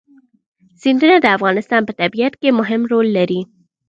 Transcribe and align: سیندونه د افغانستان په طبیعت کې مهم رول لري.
سیندونه 0.81 1.15
د 1.19 1.25
افغانستان 1.37 1.81
په 1.85 1.93
طبیعت 2.01 2.33
کې 2.41 2.57
مهم 2.59 2.81
رول 2.91 3.07
لري. 3.17 3.41